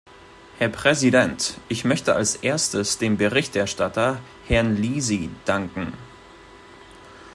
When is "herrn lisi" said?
4.47-5.29